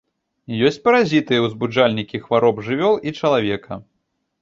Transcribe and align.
Ёсць 0.69 0.79
паразіты, 0.87 1.33
узбуджальнікі 1.45 2.25
хвароб 2.25 2.65
жывёл 2.71 3.01
і 3.07 3.19
чалавека. 3.21 3.83